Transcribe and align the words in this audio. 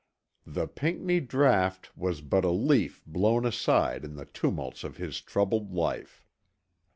The 0.47 0.67
Pinckney 0.67 1.19
draught 1.19 1.95
was 1.95 2.21
but 2.21 2.43
a 2.43 2.49
leaf 2.49 3.03
blown 3.05 3.45
aside 3.45 4.03
in 4.03 4.15
the 4.15 4.25
tumults 4.25 4.83
of 4.83 4.97
his 4.97 5.21
troubled 5.21 5.71
life. 5.71 6.25